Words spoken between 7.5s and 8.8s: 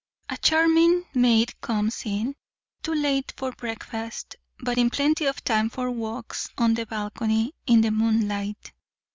in the moonlight.